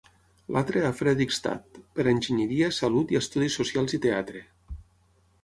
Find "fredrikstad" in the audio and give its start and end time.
1.01-1.77